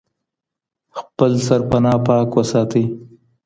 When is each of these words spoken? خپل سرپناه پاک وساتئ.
خپل 0.97 1.31
سرپناه 1.45 1.99
پاک 2.05 2.29
وساتئ. 2.37 2.85